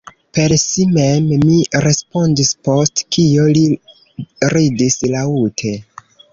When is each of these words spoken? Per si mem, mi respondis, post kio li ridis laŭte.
Per 0.35 0.53
si 0.61 0.85
mem, 0.93 1.27
mi 1.41 1.57
respondis, 1.85 2.51
post 2.69 3.05
kio 3.17 3.47
li 3.59 3.63
ridis 4.57 5.01
laŭte. 5.15 5.79